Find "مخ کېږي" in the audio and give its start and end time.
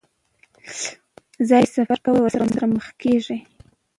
2.75-3.37